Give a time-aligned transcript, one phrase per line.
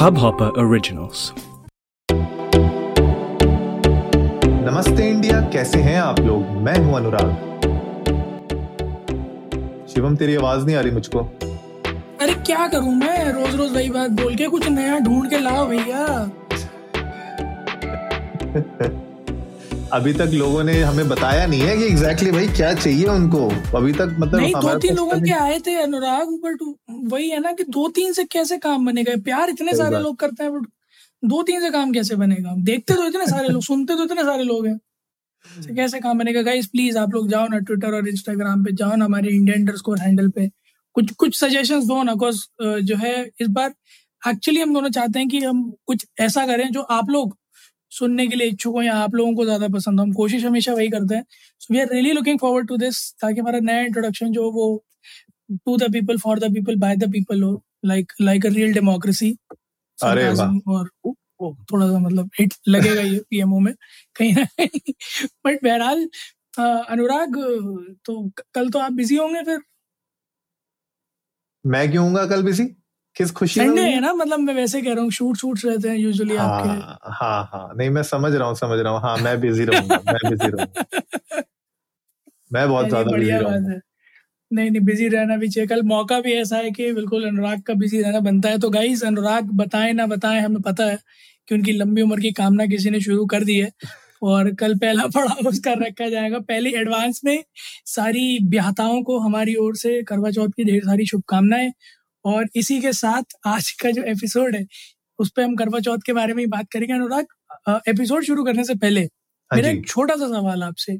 [0.00, 1.32] Hubhopper Originals.
[4.68, 6.46] नमस्ते India कैसे हैं आप लोग?
[6.46, 7.30] मैं हूँ अनुराग।
[9.88, 11.18] शिवम तेरी आवाज़ नहीं आ रही मुझको।
[12.20, 13.32] अरे क्या करूँ मैं?
[13.32, 16.30] रोज रोज वही बात बोल के कुछ नया ढूंढ के लाओ भैया।
[19.92, 23.46] अभी तक लोगों ने हमें बताया नहीं है कि एग्जैक्टली भाई क्या चाहिए उनको।
[23.76, 26.62] अभी तक मतलब नहीं दो तीन लोगों के आए थे अनुराग बट
[27.12, 29.16] वही है ना कि दो तीन से कैसे काम बनेगा?
[29.24, 30.68] प्यार इतने सारे लोग करते हैं बट
[31.22, 32.54] दो तीन से काम कैसे बनेगा?
[32.60, 34.76] देखते तो इतने सारे लोग सुनते तो इतने सारे लोग हैं।
[35.66, 36.42] तो कैसे काम बनेगा?
[36.42, 39.98] गाइस प्लीज़ आप लोग जाओ ना ट्विटर और इंस्टाग्राम पे जाओ ना हमारे इंडियन अंडरस्कोर
[39.98, 40.48] हैंडल पे।
[40.96, 42.44] कुछ कुछ सजेशंस दो ना बिकॉज़
[42.82, 43.74] जो है इस बार
[44.22, 47.36] एक्चुअली हम दोनों चाहते हैं कि हम कुछ ऐसा करें जो आप लोग
[47.92, 50.72] सुनने के लिए इच्छुक हो या आप लोगों को ज़्यादा पसंद हो हम कोशिश हमेशा
[50.74, 51.24] वही करते हैं।
[51.60, 54.82] So we are really looking forward to this ताकि हमारा नया इंट्रोडक्शन जो हो, वो
[55.66, 59.36] to the people for the people by the people हो like like a real democracy
[59.98, 60.88] अरे वाह। और
[61.72, 63.72] थोड़ा सा मतलब हिट लगेगा ये पीएमओ में
[64.16, 64.92] कहीं ना कहीं।
[65.46, 66.08] बट बहरहाल
[66.90, 67.36] अनुराग
[68.06, 68.22] तो
[68.54, 69.60] कल तो आप बिज़ी होंगे फिर?
[71.64, 72.64] मैं क्यों हूँगा कल बिज़ी
[73.16, 74.12] किस खुशी में संडे है ना?
[74.14, 77.74] मतलब मैं वैसे कह रहा हूँ शूट शूट्स रहते हैं यूजुअली हाँ, आपके। हाँ हाँ।
[77.76, 80.84] नहीं मैं समझ रहा हूँ समझ रहा हूँ। हाँ मैं बिज़ी रहूँगा मैं बिज़ी रहूँगा।
[82.52, 83.80] मैं बहुत ज़्यादा बिज़ी रहूँगा।
[84.50, 87.74] नहीं नहीं बिज़ी रहना भी चाहिए। कल मौका भी ऐसा है कि बिल्कुल अनुराग का
[87.74, 90.98] बिज़ी रहना बनता है। तो गाइस अनुराग बताएँ ना बताएँ हमें पता है
[91.48, 93.70] कि उनकी लंबी उम्र की कामना किसी ने शुरू कर दी है।
[94.22, 97.42] और कल पहला पड़ाव उसका रखा जाएगा। पहले एडवांस में
[97.86, 101.72] सारी ब्याहताओं को हमारी ओर से करवा चौथ की ढेर सारी शुभकामनाएँ।
[102.24, 104.66] और इसी के साथ आज का जो एपिसोड है
[105.18, 107.26] उस पर हम करवा चौथ के बारे में ही बात करेंगे अनुराग।
[107.88, 110.92] एपिसोड शुरू करने से पहले हाँ मेरा एक छोटा सा सवाल आपसे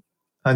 [0.46, 0.54] हाँ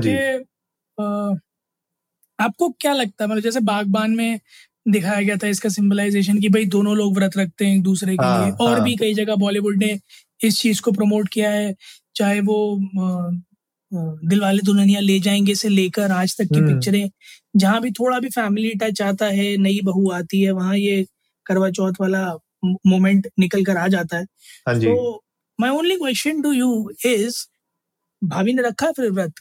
[2.41, 3.31] आपको क्या लगता है?
[3.31, 4.41] मतलब जैसे बागबान में
[4.89, 8.25] दिखाया गया था इसका सिंबलाइजेशन कि भाई दोनों लोग व्रत रखते हैं एक दूसरे के
[8.25, 10.01] हाँ, लिए। और। भी कई जगह बॉलीवुड ने
[10.45, 11.75] इस चीज़ को प्रमोट किया है
[12.15, 12.77] चाहे वो
[13.95, 17.11] दिलवाले दुल्हनिया ले जाएँगे से लेकर आज तक की हम्म। पिक्चरें।
[17.57, 21.05] जहाँ भी थोड़ा भी फैमिली टच आता है नई बहू आती है वहाँ ये
[21.47, 22.25] करवा चौथ वाला
[22.87, 24.25] मोमेंट निकल कर आ जाता है।
[24.81, 25.23] तो
[25.59, 27.37] my only question to you is
[28.23, 29.33] भाभी ने रखा है फिर व्रत?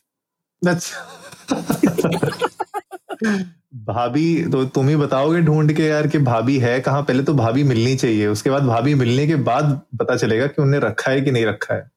[3.75, 7.01] भाभी तो तुम ही बताओगे ढूंढ के यार कि भाभी है कहाँ?
[7.03, 10.79] पहले तो भाभी मिलनी चाहिए उसके बाद भाभी मिलने के बाद पता चलेगा कि उन्हें
[10.81, 11.92] रखा है कि नहीं रखा है।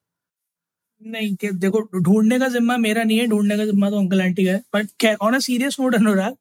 [1.03, 4.45] नहीं कि देखो ढूँढने का जिम्मा मेरा नहीं है ढूँढने का जिम्मा तो अंकल आंटी
[4.47, 6.37] का है बट खैर on a serious note Anurag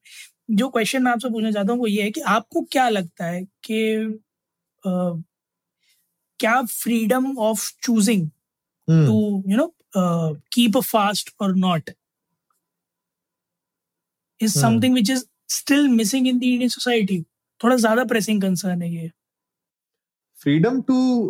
[0.51, 3.43] जो क्वेश्चन मैं आपसे पूछना चाहता हूँ वो ये है कि आपको क्या लगता है
[3.63, 4.19] कि
[6.39, 8.29] क्या freedom of choosing
[8.87, 9.15] to
[9.47, 9.73] you know
[10.53, 11.89] keep a fast or not
[14.41, 14.53] is.
[14.53, 17.21] Something which is still missing in the Indian society
[17.61, 19.09] थोड़ा ज़्यादा प्रेसिंग कंसर्न है ये।
[20.45, 21.29] फ्रीडम टू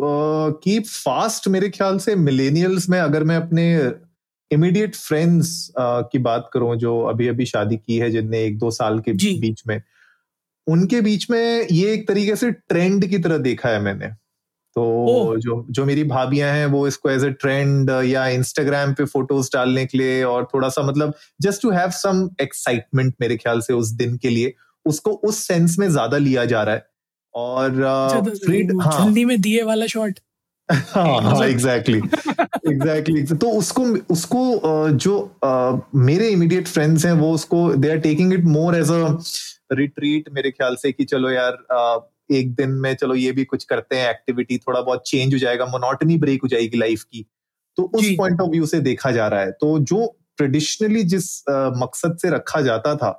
[0.62, 3.92] कीप फास्ट मेरे ख्याल से मिलेनियल्स में अगर मैं अपने
[4.50, 8.70] इमीडिएट फ्रेंड्स uh, की बात करूँ जो अभी अभी शादी की है जिनने एक दो
[8.70, 9.80] साल के जी। बीच में
[10.66, 14.08] उनके बीच में ये एक तरीके से ट्रेंड की तरह देखा है मैंने
[14.76, 19.04] तो ओह। जो जो मेरी भाभियाँ हैं वो इसको एज ए ट्रेंड या इंस्टाग्राम पे
[19.04, 23.60] फ़ोटोज़ डालने के लिए और थोड़ा सा मतलब just to have some excitement मेरे ख्याल
[23.60, 24.54] से उस दिन के लिए
[24.86, 26.95] उसको उस सेंस में ज़्यादा लिया जा रहा है
[27.36, 30.20] और अच्छा, uh, तो फ्रीड हाँ। जल्दी में दिए वाला शॉट
[30.68, 31.98] हाँ एग्जैक्टली
[32.72, 34.60] एग्जैक्टली तो उसको उसको
[34.90, 35.38] जो
[35.94, 39.04] मेरे इमीडिएट फ्रेंड्स हैं वो उसको they are taking it more as a
[39.72, 43.96] retreat मेरे ख्याल से कि चलो यार एक दिन में चलो ये भी कुछ करते
[43.96, 47.26] हैं एक्टिविटी थोड़ा बहुत चेंज हो जाएगा मोनोटनी ब्रेक हो जाएगी लाइफ की।
[47.76, 51.28] तो उस पॉइंट ऑफ़ व्यू से देखा जा रहा है। तो जो ट्रेडिशनली जिस
[51.82, 53.10] मकसद से रखा जाता था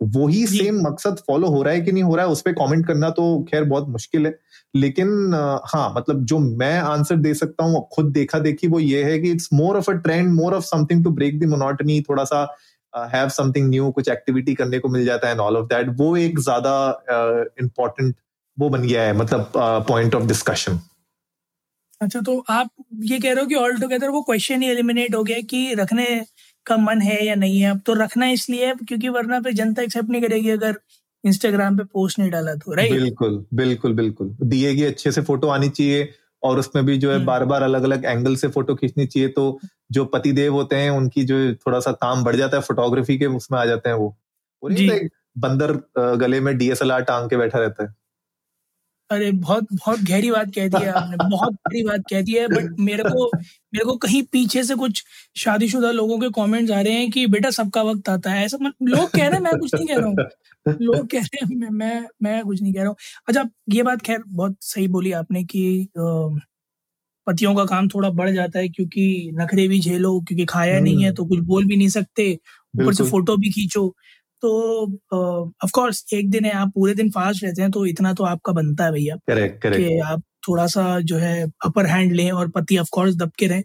[0.00, 2.86] वही सेम मकसद फॉलो हो रहा है कि नहीं हो रहा है उस पर कमेंट
[2.86, 4.38] करना तो खैर बहुत मुश्किल है।
[4.74, 5.34] लेकिन
[5.66, 9.30] हाँ मतलब जो मैं आंसर दे सकता हूँ खुद देखा देखी वो ये है कि
[9.30, 12.46] it's more of a trend more of something to break the monotony थोड़ा सा
[13.14, 16.16] हैव समथिंग न्यू कुछ एक्टिविटी करने को मिल जाता है एंड ऑल ऑफ़ दैट वो
[16.16, 16.72] एक ज़्यादा
[17.60, 18.14] इम्पोर्टेंट
[18.58, 19.52] वो बन गया है मतलब
[19.88, 20.80] पॉइंट ऑफ़ डिस्कशन
[22.00, 22.70] अच्छा तो आप
[23.02, 26.04] ये कह रहे हो कि ऑल टुगेदर वो क्वेश्चन ही एलिमिनेट हो गया कि रखने
[26.66, 29.82] का मन है या नहीं है अब तो रखना इसलिए है क्योंकि वरना पे जनता
[29.82, 30.80] एक्सेप्ट नहीं करेगी अगर
[31.24, 35.48] इंस्टाग्राम पे पोस्ट नहीं डाला तो राइट बिल्कुल बिल्कुल बिल्कुल। दिए गए अच्छे से फ़ोटो
[35.48, 36.08] आनी चाहिए
[36.42, 39.28] और उसमें भी जो है हम्म। बार बार अलग अलग एंगल से फ़ोटो खींचनी चाहिए
[39.28, 39.60] तो
[39.92, 43.26] जो पति देव होते हैं उनकी जो थोड़ा सा काम बढ़ जाता है फोटोग्राफी के
[43.26, 44.16] उसमें आ जाते हैं वो।
[45.38, 45.72] बंदर
[46.16, 47.94] गले में डीएसएलआर टांग के बैठा रहता है।
[49.10, 52.46] अरे बहुत बहुत गहरी बात कह दी है आपने बहुत गहरी बात कह दी है
[52.48, 55.02] बट मेरे को मेरे को कहीं पीछे से कुछ
[55.36, 59.10] शादीशुदा लोगों के कमेंट्स आ रहे हैं कि बेटा सबका वक्त आता है। ऐसा लोग
[59.10, 62.06] कह रहे हैं मैं कुछ नहीं कह रहा हूँ। लोग कह रहे हैं मैं मैं
[62.22, 62.96] मैं कुछ नहीं कह रहा हूँ।
[63.28, 65.88] अच्छा ये बात खैर बहुत सही बोली आपने कि
[67.26, 71.06] पतियों का काम थोड़ा बढ़ जाता है क्योंकि नखरे भी झेलो क्योंकि खाया नहीं है
[71.06, 72.32] हम्म। तो कुछ बोल भी नहीं सकते
[72.74, 73.94] ऊपर से फ़ोटो भी खींचो।
[74.42, 74.50] तो
[75.64, 78.52] ऑफ़ कोर्स एक दिन है आप पूरे दिन फास्ट रहते हैं तो इतना तो आपका
[78.52, 82.48] बनता है भैया करेक्ट करेक्ट कि आप थोड़ा सा जो है अपर हैंड लें और
[82.48, 83.62] पति ऑफ़ कोर्स दबके रहें।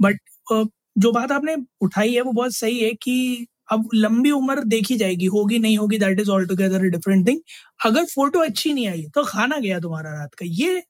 [0.00, 0.18] But
[0.52, 4.96] hmm. जो बात आपने उठाई है वो बहुत सही है कि अब लंबी उम्र देखी
[4.96, 7.40] जाएगी होगी नहीं होगी that is all together different thing
[7.84, 10.82] अगर फ़ोटो अच्छी नहीं आई तो खाना गया तुम्हारा रात का। ये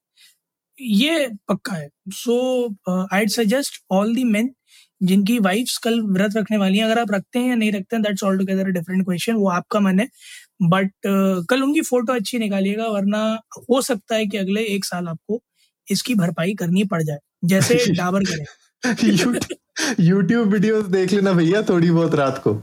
[0.80, 2.36] ये पक्का है। So
[3.12, 4.50] I suggest all the men
[5.02, 8.02] जिनकी वाइफ्स कल व्रत रखने वाली हैं अगर आप रखते हैं या नहीं रखते हैं
[8.02, 10.08] that's all together different question वो आपका मन है।
[10.62, 13.22] बट uh, कल उनकी फ़ोटो अच्छी निकालिएगा वरना
[13.70, 15.42] हो सकता है कि अगले एक साल आपको
[15.88, 18.44] इसकी भरपाई करनी पड़ जाए जैसे डाबर करें।
[20.00, 22.60] यूट्यूब वीडियोस देख लेना भैया थोड़ी बहुत रात को।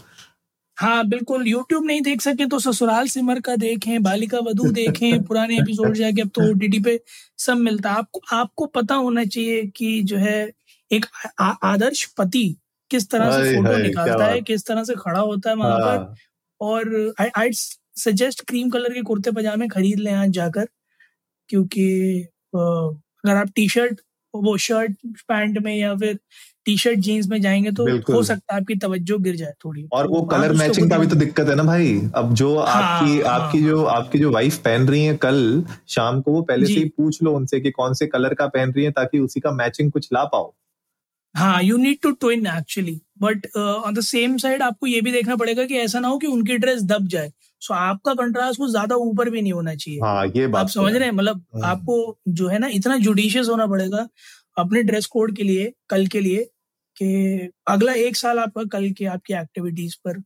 [0.78, 5.58] हाँ बिल्कुल यूट्यूब नहीं देख सके तो ससुराल सिमर का देखें बालिका वधु देखें पुराने
[5.60, 7.00] एपिसोड जाके अब तो ओटीटी पे
[7.38, 10.52] सब मिलता है। आपको आपको पता होना चाहिए कि जो है
[10.92, 11.06] एक
[11.40, 12.56] आ, आदर्श पति
[12.92, 16.16] किस तरह से फ़ोटो निकालता है किस तरह से खड़ा होता है वहाँ पर। हाँ।
[16.62, 17.52] और आई
[17.98, 20.68] सजेस्ट क्रीम कलर के कुर्ते पजामे खरीद लें आज जाकर
[21.50, 21.86] क्योंकि
[22.56, 24.02] अगर आप टी शर्ट
[24.34, 24.92] वो शर्ट
[25.28, 26.20] पैंट में या फिर
[26.66, 30.08] टी शर्ट जीन्स में जाएँगे तो हो सकता है आपकी तवज्जो गिर जाए थोड़ी। और
[30.08, 33.40] वो कलर मैचिंग का भी तो दिक्कत है ना भाई। अब जो हाँ, आपकी हाँ,
[33.40, 36.74] आपकी जो हाँ। आपकी जो वाइफ पहन रही है कल शाम को वो पहले से
[36.74, 39.52] ही पूछ लो उनसे कि कौन से कलर का पहन रही है ताकि उसी का
[39.52, 40.54] मैचिंग कुछ ला पाओ।
[41.36, 45.36] हाँ you need to twin actually but on the same side आपको ये भी देखना
[45.36, 47.32] पड़ेगा कि ऐसा ना हो कि उनकी ड्रेस दब जाए।
[47.62, 50.68] सो so, आपका कंट्रास्ट कुछ ज़्यादा ऊपर भी नहीं होना चाहिए। हाँ, ये बात आप
[50.68, 51.16] तो समझ रहे हैं?
[51.16, 54.08] मतलब हम्म। आपको जो है ना इतना जुडिशियस होना पड़ेगा
[54.58, 56.44] अपने ड्रेस कोड के लिए कल के लिए
[56.98, 60.22] कि अगला एक साल आपका कल के आपकी एक्टिविटीज़ पर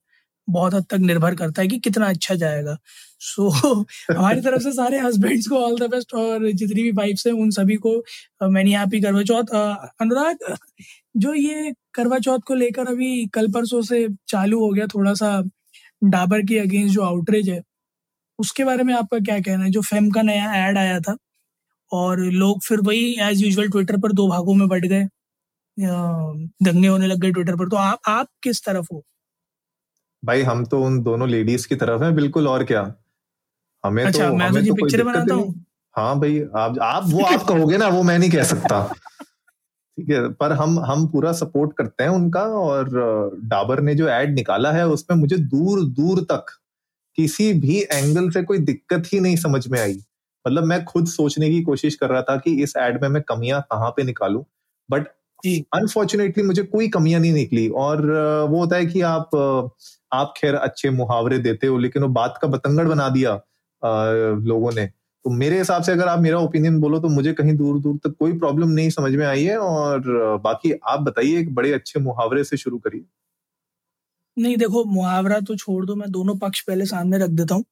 [0.47, 2.77] बहुत हद तक निर्भर करता है कि कितना अच्छा जाएगा।
[3.19, 3.85] सो so,
[4.17, 7.49] हमारी तरफ़ से सारे हस्बैंड्स को ऑल द बेस्ट और जितनी भी वाइफ्स हैं उन
[7.51, 7.95] सभी को
[8.49, 9.55] मैनी हैप्पी करवा चौथ
[10.01, 10.55] अनुराग
[11.17, 15.41] जो ये करवा चौथ को लेकर अभी कल परसों से चालू हो गया थोड़ा सा
[16.05, 17.61] डाबर के अगेंस्ट जो आउटरीच है
[18.39, 19.71] उसके बारे में आपका क्या कहना है?
[19.71, 21.17] जो फेम का नया एड आया था
[21.91, 25.07] और लोग फिर वही एज यूजल ट्विटर पर दो भागों में बढ़ गए
[25.77, 29.03] दंगे होने लग गए ट्विटर पर। तो आप आप किस तरफ़ हो?
[30.23, 32.95] भाई हम तो उन दोनों लेडीज़ की तरफ़ हैं बिल्कुल और क्या?
[33.85, 35.65] हमें अच्छा, तो मैं हमें तो पिक्चर बनाता हूँ?
[35.95, 38.81] हाँ भाई आप आप वो आप कहोगे ना वो मैं नहीं कह सकता।
[39.97, 42.89] ठीक है पर हम हम पूरा सपोर्ट करते हैं उनका और
[43.43, 46.45] डाबर ने जो एड निकाला है उसमें मुझे दूर दूर तक
[47.17, 49.97] किसी भी एंगल से कोई दिक्कत ही नहीं समझ में आई।
[50.47, 53.61] मतलब मैं खुद सोचने की कोशिश कर रहा था कि इस एड में मैं कमियाँ
[53.61, 54.45] कहाँ पे निकालू
[54.89, 55.07] बट
[55.45, 58.01] अनफॉर्चुनेटली मुझे कोई कमियाँ नहीं निकली और
[58.49, 59.35] वो होता है कि आप
[60.13, 63.33] आप खैर अच्छे मुहावरे देते हो लेकिन वो बात का बतंगड़ बना दिया
[64.45, 67.79] लोगों ने। तो मेरे हिसाब से अगर आप मेरा ओपिनियन बोलो तो मुझे कहीं दूर
[67.79, 70.01] दूर तक कोई प्रॉब्लम नहीं समझ में आई है और
[70.43, 73.05] बाकी आप बताइए एक बड़े अच्छे मुहावरे से शुरू करिए।
[74.37, 77.65] नहीं देखो मुहावरा तो छोड़ दो मैं दोनों पक्ष पहले सामने रख देता हूँ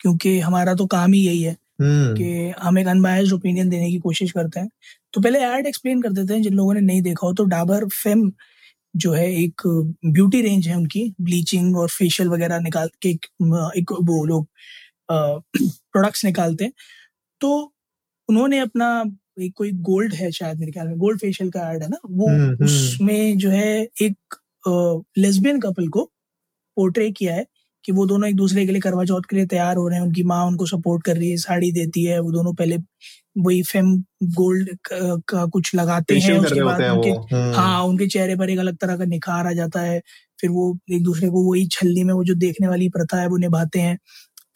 [0.00, 3.98] क्योंकि हमारा तो काम ही यही है हम्म। कि हम एक अनबायस्ड ओपिनियन देने की
[3.98, 4.68] कोशिश करते हैं।
[5.14, 7.86] तो पहले एड एक्सप्लेन कर देते हैं जिन लोगों ने नहीं देखा हो तो डाबर
[7.94, 8.30] फेम
[8.94, 9.62] जो है एक
[10.06, 13.26] ब्यूटी रेंज है उनकी ब्लीचिंग और फेशियल वगैरह निकाल के एक,
[13.76, 14.46] एक वो लोग
[15.10, 16.72] प्रोडक्ट्स निकालते हैं
[17.40, 17.50] तो
[18.28, 18.88] उन्होंने अपना
[19.38, 22.28] एक कोई गोल्ड है शायद मेरे ख्याल में गोल्ड फेशियल का ऐड है ना वो
[22.28, 24.36] हम्म, हम्म। उसमें जो है एक
[25.18, 26.04] लेस्बियन कपल को
[26.76, 27.46] पोर्ट्रे किया है
[27.84, 30.06] कि वो दोनों एक दूसरे के लिए करवा चौथ के लिए तैयार हो रहे हैं
[30.06, 32.76] उनकी माँ उनको सपोर्ट कर रही है साड़ी देती है वो दोनों पहले
[33.38, 34.68] वही फेम गोल्ड
[35.28, 37.10] का कुछ लगाते हैं उसके बाद उनके।
[37.56, 40.00] हाँ उनके चेहरे पर एक अलग तरह का निखार आ जाता है
[40.40, 43.36] फिर वो एक दूसरे को वही छलनी में वो जो देखने वाली प्रथा है वो
[43.36, 43.98] निभाते हैं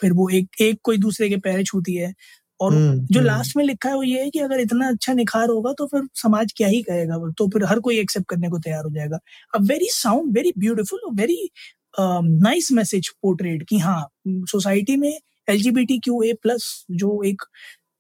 [0.01, 2.13] फिर वो एक एक कोई दूसरे के पैर छूती है
[2.61, 2.73] और
[3.13, 5.87] जो लास्ट। में लिखा है वो ये है कि अगर इतना अच्छा निखार होगा तो
[5.87, 9.19] फिर समाज क्या ही कहेगा तो फिर हर कोई एक्सेप्ट करने को तैयार हो जाएगा
[9.55, 11.51] a very sound very beautiful very
[12.01, 15.13] nice message portrait कि हाँ सोसाइटी में
[15.51, 17.43] L G B T Q A plus जो एक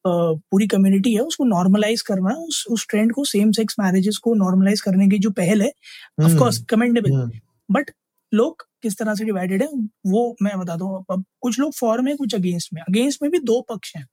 [0.06, 4.80] पूरी कम्युनिटी है उसको नॉर्मलाइज करना उस उस ट्रेंड को सेम सेक्स मैरिजेस को नॉर्मलाइज
[4.80, 5.72] करने की जो पहल है
[6.24, 7.10] ऑफ़ कोर्स कमेंडेबल
[7.70, 7.90] बट
[8.32, 9.68] लोग किस तरह से डिवाइडेड है
[10.06, 13.38] वो मैं बताता हूँ। अब कुछ लोग फॉर में कुछ अगेंस्ट में। अगेंस्ट में भी
[13.38, 14.06] दो पक्ष हैं।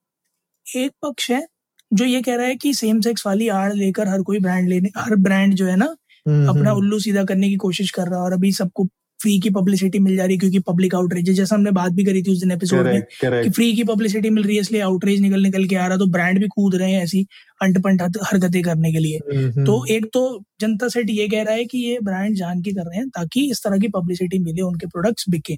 [0.65, 1.48] एक पक्ष है
[1.93, 4.89] जो ये कह रहा है कि सेम सेक्स वाली आड़ लेकर हर कोई ब्रांड लेने
[4.98, 8.19] हर ब्रांड जो है ना हम्म, अपना हम्म। उल्लू सीधा करने की कोशिश कर रहा
[8.19, 8.88] है और अभी सबको
[9.22, 12.22] फ्री की पब्लिसिटी मिल जा रही है क्योंकि पब्लिक आउटरीच जैसा हमने बात भी करी
[12.24, 13.02] थी उस दिन एपिसोड में.
[13.44, 16.06] कि फ्री की पब्लिसिटी मिल रही है इसलिए आउटरीच निकल निकल के आ रहा तो
[16.06, 17.26] ब्रांड भी कूद रहे हैं ऐसी
[17.62, 19.20] अंटपंट हरकतें करने के लिए।
[19.66, 22.82] तो एक तो जनता सेट ये कह रहा है कि ये ब्रांड जान के कर
[22.82, 25.58] रहे हैं ताकि इस तरह की पब्लिसिटी मिले उनके प्रोडक्ट्स बिके।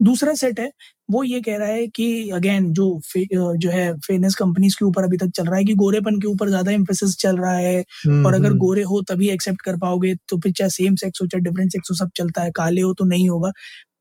[0.00, 0.70] दूसरा सेट है
[1.08, 2.88] वो ये कह रहा है कि अगेन जो
[3.34, 6.48] जो है फेयरनेस कंपनीज़ के ऊपर अभी तक चल रहा है कि गोरेपन के ऊपर
[6.48, 10.14] ज़्यादा एम्फेसिस चल रहा है। हम्म, और अगर हम्म, गोरे हो तभी एक्सेप्ट कर पाओगे
[10.28, 12.92] तो फिर चाहे सेम सेक्स हो चाहे डिफरेंट सेक्स हो सब चलता है काले हो
[12.94, 13.52] तो नहीं होगा।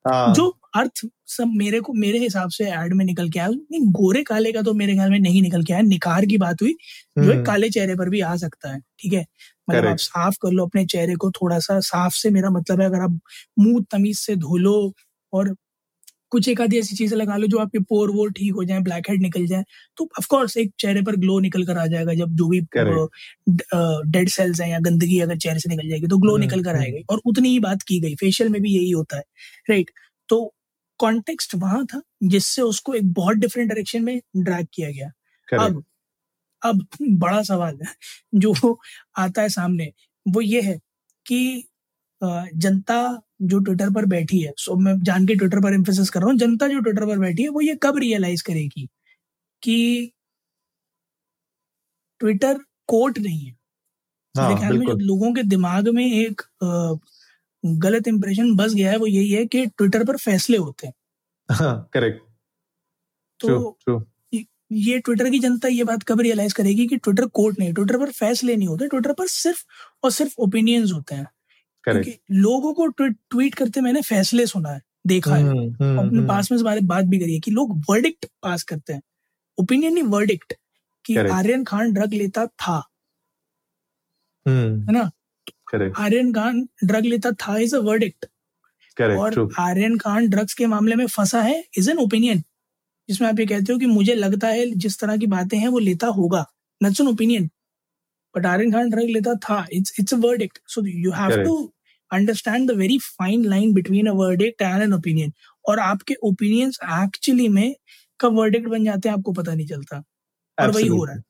[0.06, 3.82] हाँ, जो अर्थ सब मेरे को मेरे हिसाब से एड में निकल के आया नहीं
[3.94, 6.76] गोरे काले का तो मेरे ख्याल में नहीं निकल के आया निखार की बात हुई
[7.18, 9.26] जो हम्म, एक काले चेहरे पर भी आ सकता है ठीक है?
[9.68, 12.88] मतलब आप साफ़ कर लो अपने चेहरे को थोड़ा सा साफ़ से मेरा मतलब है
[12.88, 13.20] अगर आप
[13.60, 14.76] मुँह तमीज से धो लो
[15.34, 15.56] और
[16.32, 19.10] कुछ एक आधी ऐसी चीज़ें लगा लो जो आपके पोर वोर ठीक हो जाए ब्लैक
[19.10, 19.64] हेड निकल जाए
[19.98, 22.60] तो ऑफ़ कोर्स एक चेहरे पर ग्लो निकल कर आ जाएगा जब जो भी
[24.12, 26.72] डेड सेल्स हैं या गंदगी अगर चेहरे से निकल जाएगी तो ग्लो हम्म, निकल कर
[26.72, 29.24] हम्म। आएगी। और उतनी ही बात की गई फेशियल में भी यही होता है
[29.70, 29.92] राइट
[30.30, 30.54] तो
[31.00, 35.12] कॉन्टेक्स्ट वहाँ था जिससे उसको एक बहुत डिफरेंट डायरेक्शन में ड्रैग किया गया।
[35.66, 35.84] अब
[36.62, 36.86] अब
[37.20, 37.94] बड़ा सवाल है
[38.36, 38.54] जो
[39.18, 39.92] आता है सामने
[40.26, 40.80] वो ये है
[41.26, 41.64] कि
[42.22, 42.98] जनता
[43.40, 46.38] जो ट्विटर पर बैठी है। सो मैं जान के ट्विटर पर एम्फेसिस कर रहा हूँ
[46.40, 48.88] जनता जो ट्विटर पर बैठी है वो ये कब रियलाइज़ करेगी
[49.64, 49.78] कि
[52.22, 52.58] ट्विटर
[52.90, 53.56] कोर्ट नहीं है?
[54.36, 56.42] मेरे हाँ, ख्याल में जो लोगों के दिमाग में एक
[57.64, 60.94] गलत इम्प्रेशन बस गया है वो यही है कि ट्विटर पर फैसले होते हैं।
[61.50, 62.22] हाँ करेक्ट
[63.40, 64.00] तो ट्रू ट्रू
[64.74, 68.12] ये ट्विटर की जनता ये बात कब रियलाइज़ करेगी कि ट्विटर कोर्ट नहीं ट्विटर पर
[68.14, 69.64] फैसले नहीं होते ट्विटर पर सिर्फ़
[70.04, 71.28] और सिर्फ़ ओपिनियंस होते हैं।
[71.86, 76.52] क्योंकि लोगों को ट्वीट ट्वीट करते मैंने फैसले सुना है देखा है। हम्म, अपने पास
[76.52, 79.02] में इस बारे बात भी करी है कि लोग वर्डिक्ट पास करते हैं।
[79.58, 80.54] ओपिनियन नहीं वर्डिक्ट
[81.06, 82.78] कि आर्यन खान ड्रग लेता था।
[84.46, 85.12] हम्म। है ना?
[85.98, 88.26] आर्यन खान ड्रग लेता था इज़ अ वर्डिक्ट
[89.02, 92.44] और आर्यन खान ड्रग्स के मामले में फंसा है इज़ एन ओपिनियन
[93.10, 95.80] जिसमें आप ये कहते हो कि मुझे लगता है जिस तरह की बातें हैं वो
[95.80, 96.42] लेता होगा।
[96.82, 97.50] That's an opinion
[98.36, 99.66] but Aryan Khan drug लेता था.
[99.74, 101.74] It's it's a verdict so you have to
[102.12, 105.34] understand the very fine line between a verdict and an opinion
[105.66, 107.76] और आपके ओपिनियंस एक्चुअली में
[108.20, 110.04] कब वर्डिक्ट बन जाते हैं आपको पता नहीं चलता।
[110.58, 111.24] और वही हो रहा है।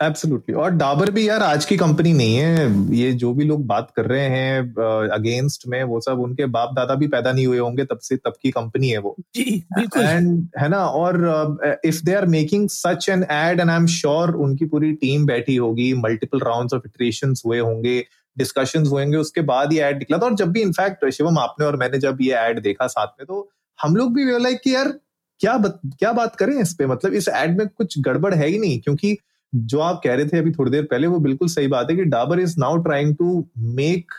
[0.00, 3.90] एब्सोल्युटली और डाबर भी यार आज की कंपनी नहीं है। ये जो भी लोग बात
[3.96, 7.84] कर रहे हैं अगेंस्ट में वो सब उनके बाप दादा भी पैदा नहीं हुए होंगे
[7.84, 10.84] तब से तब की कंपनी है वो। एंड है ना?
[10.84, 15.26] और if they are making such an ad and I am sure उनकी पूरी टीम
[15.26, 17.98] बैठी होगी मल्टीपल राउंड्स ऑफ़ इटरेशंस हुए होंगे
[18.38, 21.76] डिस्कशन हुएँगे उसके बाद ये एड निकला था। और जब भी इनफैक्ट शिवम आपने और
[21.76, 24.92] मैंने जब ये एड देखा साथ में तो हम लोग भी लाइक कि यार
[25.40, 26.86] क्या बत, क्या बात करें इस पे?
[26.86, 29.16] मतलब इस एड में कुछ गड़बड़ है ही नहीं क्योंकि
[29.54, 32.04] जो आप कह रहे थे अभी थोड़ी देर पहले वो बिल्कुल सही बात है कि
[32.04, 34.12] Dabur is now trying to make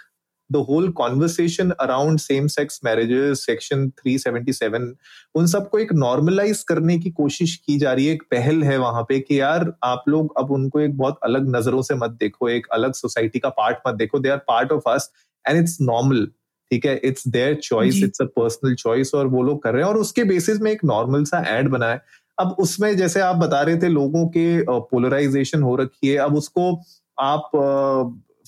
[0.51, 4.88] the whole conversation around same sex marriages section 377
[5.36, 9.03] उन सबको एक नॉर्मलाइज करने की कोशिश की जा रही है एक पहल है वहाँ
[9.03, 12.68] पे कि यार आप लोग अब उनको एक बहुत अलग नज़रों से मत देखो एक
[12.74, 15.10] अलग सोसाइटी का पार्ट मत देखो। They are part of us
[15.46, 16.27] and it's normal
[16.72, 16.96] ठीक है?
[17.03, 18.03] It's their choice.
[18.03, 20.84] It's a personal choice और वो लोग कर रहे हैं और उसके बेसिस में एक
[20.86, 22.01] नॉर्मल सा एड बना है।
[22.38, 26.72] अब उसमें जैसे आप बता रहे थे लोगों के पोलराइजेशन हो रखी है अब उसको
[27.18, 27.50] आप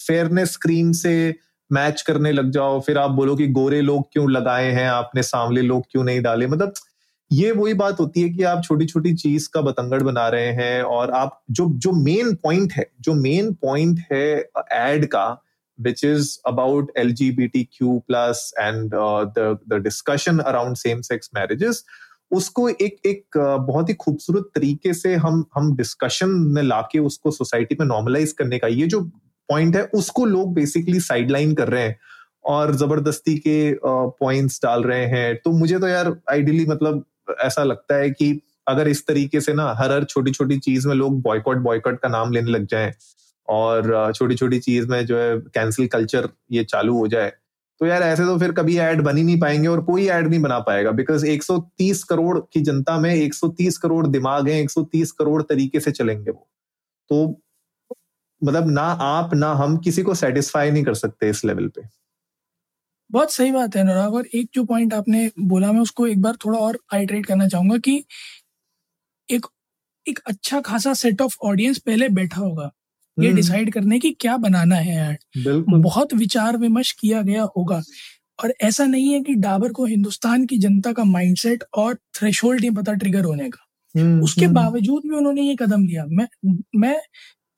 [0.07, 1.15] फेयरनेस स्क्रीन से
[1.71, 5.61] मैच करने लग जाओ फिर आप बोलो कि गोरे लोग क्यों लगाए हैं आपने सांवले
[5.61, 6.47] लोग क्यों नहीं डाले?
[6.47, 6.73] मतलब
[7.31, 10.83] ये वही बात होती है कि आप छोटी छोटी चीज़ का बतंगड़ बना रहे हैं
[10.83, 15.43] और आप जो जो मेन पॉइंट है जो मेन पॉइंट है एड का
[15.85, 21.75] which is about LGBTQ plus and uh, the the discussion around same sex marriages
[22.31, 27.31] उसको एक एक uh, बहुत ही खूबसूरत तरीके से हम हम डिस्कशन में लाके उसको
[27.31, 29.11] सोसाइटी में नॉर्मलाइज करने का ये जो
[29.51, 31.97] पॉइंट है, उसको लोग बेसिकली साइडलाइन कर रहे हैं
[32.45, 37.05] और ज़बरदस्ती के पॉइंट्स डाल रहे हैं। तो मुझे तो यार आइडियली मतलब
[37.41, 40.95] ऐसा लगता है कि अगर इस तरीके से ना हर हर छोटी छोटी चीज़ में
[40.95, 42.93] लोग बॉयकॉट बॉयकॉट का नाम लेने लग जाएँ
[43.47, 47.33] और छोटी छोटी चीज़ में जो है कैंसिल कल्चर ये चालू हो जाए
[47.81, 50.39] तो यार ऐसे तो फिर कभी ऐड बन ही नहीं पाएँगे और कोई ऐड नहीं
[50.41, 55.79] बना पाएगा बिकॉज़ 130 करोड़ की जनता में 130 करोड़ दिमाग है 130 करोड़ तरीके
[55.79, 56.47] से चलेंगे वो।
[57.09, 57.40] तो
[58.43, 61.81] मतलब ना आप ना हम किसी को सेटिस्फाई नहीं कर सकते इस लेवल पे।
[63.11, 66.35] बहुत सही बात है अनुराग और एक जो पॉइंट आपने बोला मैं उसको एक बार
[66.35, 68.03] थोड़ा और आइटरेट करना चाहूँगा कि
[69.29, 69.45] एक
[70.07, 72.71] एक अच्छा खासा सेट ऑफ़ ऑडियंस पहले बैठा होगा।
[73.19, 77.81] ये डिसाइड करने की क्या बनाना है बिल्कुल। बहुत विचार विमर्श किया गया होगा।
[78.43, 82.71] और ऐसा नहीं है कि डाबर को हिंदुस्तान की जनता का माइंडसेट और थ्रेशोल्ड नहीं
[82.71, 83.67] पता ट्रिगर होने का।
[83.99, 86.27] हम्म, उसके हम्म, बावजूद भी उन्होंने ये कदम लिया। मैं
[86.75, 87.01] मैं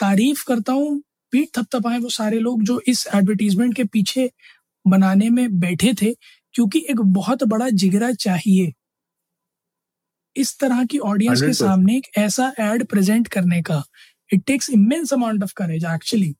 [0.03, 1.01] तारीफ़ करता हूँ
[1.33, 4.29] पीठ थपथपाए वो सारे लोग जो इस एडवर्टीजमेंट के पीछे
[4.85, 6.13] बनाने में बैठे थे
[6.53, 8.73] क्योंकि एक बहुत बड़ा जिगरा चाहिए।
[10.35, 13.83] इस तरह की ऑडियंस के 100% सामने एक ऐसा एड प्रेजेंट करने का
[14.33, 16.33] it takes immense amount of courage actually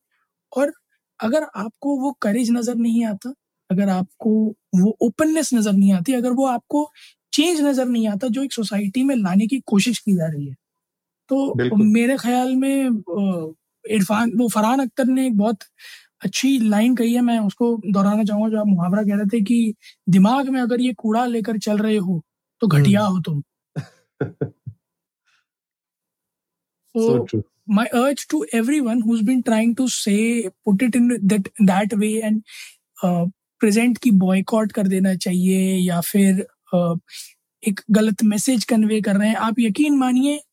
[0.51, 0.74] और
[1.20, 3.34] अगर आपको वो करेज नज़र नहीं आता
[3.70, 4.32] अगर आपको
[4.75, 6.91] वो ओपननेस नज़र नहीं आती अगर वो आपको
[7.34, 10.55] चेंज नज़र नहीं आता जो एक सोसाइटी में लाने की कोशिश की जा रही है
[11.29, 12.83] तो मेरे ख्याल में
[13.89, 15.57] इरफान वो फरहान अख्तर ने एक बहुत
[16.25, 19.75] अच्छी लाइन कही है मैं उसको दोहराना चाहूँगा जो आप मुहावरा कह रहे थे कि
[20.09, 22.25] दिमाग में अगर ये कूड़ा लेकर चल रहे हो
[22.59, 23.43] तो घटिया हो तुम।
[26.97, 31.43] So तो my urge to everyone who's been trying to say put it in that
[31.69, 32.41] that way and
[33.05, 33.29] uh,
[33.63, 36.99] present की बॉयकॉट कर देना चाहिए या फिर uh,
[37.67, 40.43] एक गलत मैसेज कन्वे कर रहे हैं। आप यकीन मानिए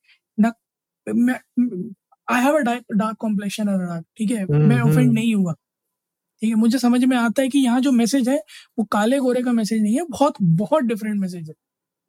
[1.09, 4.42] I have a dark complexion ठीक है?
[4.42, 6.54] हम्म, मैं हम्म। ऑफेंड नहीं हुआ ठीक है?
[6.57, 8.37] मुझे समझ में आता है कि यहाँ जो मैसेज है
[8.78, 11.54] वो काले गोरे का मैसेज नहीं है बहुत बहुत डिफरेंट मैसेज है।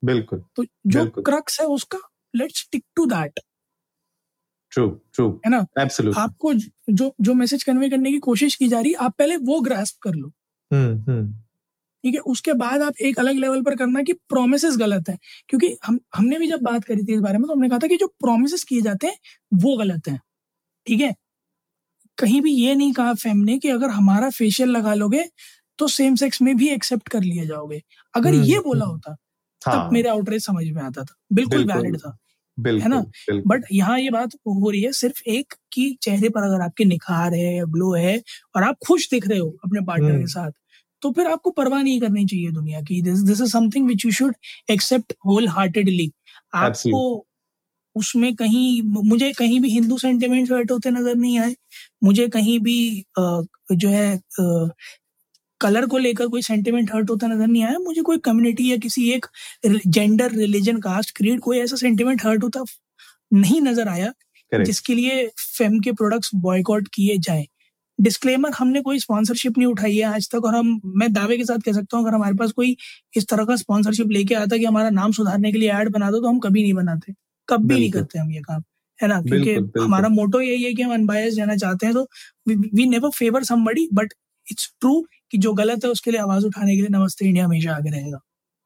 [0.04, 1.98] बिल्कुल तो जो क्रक्स है उसका
[2.34, 3.40] let's stick to that
[4.72, 5.66] true true है ना?
[5.80, 9.38] एब्सोल्युटली आपको जो जो मैसेज कन्वे करने की कोशिश की जा रही है आप पहले
[9.38, 10.28] वो ग्रास्प कर लो।
[10.72, 11.34] हम्म हम्म।
[12.04, 12.20] ठीक है?
[12.20, 15.18] उसके बाद आप एक अलग लेवल पर करना कि प्रोमिस गलत है।
[15.50, 17.88] क्योंकि हम हमने भी जब बात करी थी इस बारे में तो हमने कहा था
[17.88, 19.18] कि जो प्रोमिस किए जाते हैं
[19.54, 20.20] वो गलत है।
[20.88, 21.16] ठीक है?
[22.18, 25.24] कहीं भी ये नहीं कहा फैम ने कि अगर हमारा फेशियल लगा लोगे
[25.80, 27.82] तो सेम सेक्स में भी एक्सेप्ट कर लिए जाओगे।
[28.16, 29.16] अगर हम्म, ये बोला हम्म। होता
[29.62, 32.18] हाँ। तब मेरे आउटरेज समझ में आता था। बिल्कुल। वैलिड था।
[32.60, 33.42] बिल्कुल है ना?
[33.48, 37.34] बट यहाँ ये बात हो रही है सिर्फ़ एक कि चेहरे पर अगर आपके निखार
[37.34, 38.22] है या ग्लो है
[38.56, 40.52] और आप खुश दिख रहे हो अपने पार्टनर हम्म। के साथ
[41.02, 44.12] तो फिर आपको परवाह नहीं करनी चाहिए दुनिया की। This this is something which you
[44.14, 44.36] should
[44.72, 46.12] accept whole heartedly
[46.56, 47.02] आपको
[47.96, 51.56] उसमें कहीं मुझे कहीं भी हिंदू सेंटिमेंट्स हर्ट होते नज़र नहीं आए।
[52.04, 53.04] मुझे कहीं भी
[53.74, 54.22] जो है
[55.62, 59.10] कलर को लेकर कोई सेंटिमेंट हर्ट होता नज़र नहीं आया। मुझे कोई कम्युनिटी या किसी
[59.12, 59.26] एक
[59.66, 62.64] जेंडर रिलीजन कास्ट क्रीड कोई ऐसा सेंटिमेंट हर्ट होता
[63.32, 64.08] नहीं नज़र आया
[64.52, 67.46] करेक्ट जिसके लिए फेम के प्रोडक्ट्स बॉयकॉट किए जाएँ।
[68.02, 71.60] डिस्क्लेमर हमने कोई स्पॉन्सरशिप नहीं उठाई है आज तक और हम मैं दावे के साथ
[71.66, 72.76] कह सकता हूँ अगर हमारे पास कोई
[73.18, 76.20] इस तरह का स्पॉन्सरशिप लेके आता कि हमारा नाम सुधारने के लिए ऐड बना दो
[76.22, 77.14] तो हम कभी नहीं बनाते।
[77.48, 78.62] कभी नहीं करते हम ये काम
[79.00, 79.22] है ना?
[79.22, 82.08] क्योंकि। हमारा मोटो यही है कि हम अनबायस जाना चाहते हैं तो
[82.76, 84.14] we never favour somebody but
[84.48, 87.76] it's true कि जो गलत है उसके लिए आवाज़ उठाने के लिए नमस्ते इंडिया हमेशा
[87.76, 88.20] आगे रहेगा।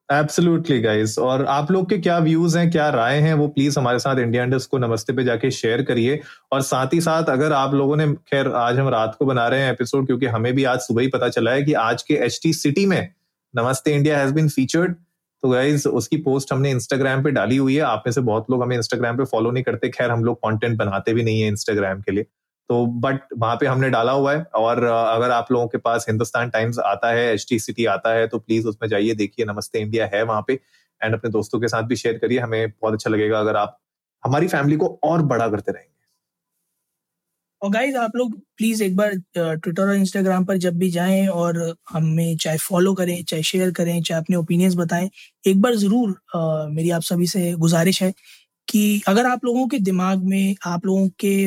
[0.10, 4.00] एब्सोल्युटली गाइस और आप लोग के क्या व्यूज़ हैं, क्या राय हैं, वो प्लीज़ हमारे
[4.00, 6.20] साथ इंडिया इंडस्ट को नमस्ते पे जाके शेयर करिए।
[6.52, 9.62] और साथ ही साथ अगर आप लोगों ने, खैर, आज हम रात को बना रहे
[9.62, 12.54] हैं एपिसोड क्योंकि हमें भी आज सुबह ही पता चला है कि आज के एचटी
[12.54, 13.10] सिटी में
[13.54, 14.94] Namaste India has been featured
[15.44, 18.64] तो गाइज़ उसकी पोस्ट हमने इंस्टाग्राम पे डाली हुई है। आप में से बहुत लोग
[18.64, 22.02] हमें इंस्टाग्राम पे फॉलो नहीं करते। खैर, हम लोग कंटेंट बनाते भी नहीं है इंस्टाग्राम
[22.02, 22.26] के लिए।
[22.70, 26.50] तो बट वहाँ पे हमने डाला हुआ है और अगर आप लोगों के पास हिंदुस्तान
[26.52, 30.24] टाइम्स आता है एच सिटी आता है तो प्लीज़ उसमें जाइए देखिए नमस्ते इंडिया है
[30.24, 30.54] वहाँ पे।
[31.02, 33.78] एंड अपने दोस्तों के साथ भी शेयर करिए हमें बहुत अच्छा लगेगा अगर आप
[34.24, 35.94] हमारी फैमिली को और बड़ा करते रहेंगे।
[37.62, 41.58] और गाइज़ आप लोग प्लीज़ एक बार ट्विटर और इंस्टाग्राम पर जब भी जाएँ और
[41.90, 45.10] हमें चाहे फॉलो करें चाहे शेयर करें चाहे अपने ओपिनियंस बताएँ
[45.44, 48.12] एक बार ज़रूर अ, मेरी आप सभी से गुजारिश है
[48.70, 51.46] कि अगर आप लोगों के दिमाग में आप लोगों के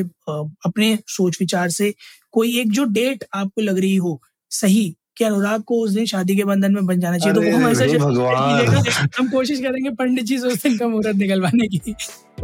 [0.69, 1.95] अपने सोच विचार से
[2.33, 6.37] कोई एक जो डेट आपको लग रही हो सही कि अनुराग को उस दिन शादी
[6.37, 10.47] के बंधन में बन जाना चाहिए तो हम ऐसा हम कोशिश करेंगे पंडित जी से
[10.47, 11.95] उस दिन का मुहूर्त निकलवाने की।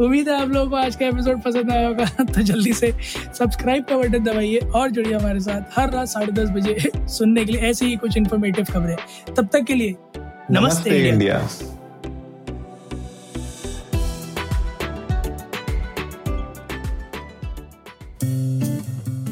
[0.01, 2.91] उम्मीद है आप लोगों को आज का एपिसोड पसंद आया होगा तो जल्दी से
[3.33, 7.51] सब्सक्राइब का बटन दबाइए और जुड़िए हमारे साथ हर रात साढ़े दस बजे सुनने के
[7.51, 8.95] लिए ऐसी ही कुछ इन्फॉर्मेटिव खबरें।
[9.35, 9.95] तब तक के लिए
[10.51, 11.49] नमस्ते। इंडिया।